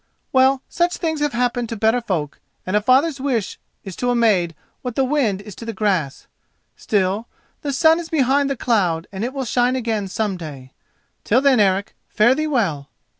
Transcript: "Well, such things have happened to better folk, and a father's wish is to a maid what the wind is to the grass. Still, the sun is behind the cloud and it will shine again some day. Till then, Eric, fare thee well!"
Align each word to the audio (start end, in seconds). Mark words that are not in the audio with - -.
"Well, 0.33 0.63
such 0.67 0.97
things 0.97 1.19
have 1.21 1.33
happened 1.33 1.69
to 1.69 1.75
better 1.75 2.01
folk, 2.01 2.39
and 2.65 2.75
a 2.75 2.81
father's 2.81 3.21
wish 3.21 3.59
is 3.83 3.95
to 3.97 4.09
a 4.09 4.15
maid 4.15 4.55
what 4.81 4.95
the 4.95 5.03
wind 5.03 5.41
is 5.43 5.53
to 5.57 5.63
the 5.63 5.73
grass. 5.73 6.25
Still, 6.75 7.27
the 7.61 7.71
sun 7.71 7.99
is 7.99 8.09
behind 8.09 8.49
the 8.49 8.57
cloud 8.57 9.05
and 9.11 9.23
it 9.23 9.31
will 9.31 9.45
shine 9.45 9.75
again 9.75 10.07
some 10.07 10.37
day. 10.37 10.73
Till 11.23 11.39
then, 11.39 11.59
Eric, 11.59 11.93
fare 12.09 12.33
thee 12.33 12.47
well!" 12.47 12.89